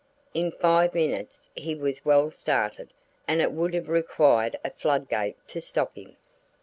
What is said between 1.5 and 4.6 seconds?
he was well started, and it would have required